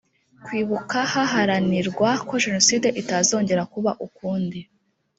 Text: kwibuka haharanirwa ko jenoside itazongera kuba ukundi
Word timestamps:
kwibuka 0.45 0.97
haharanirwa 1.13 2.09
ko 2.27 2.33
jenoside 2.43 2.87
itazongera 3.01 3.63
kuba 3.73 3.91
ukundi 4.07 4.59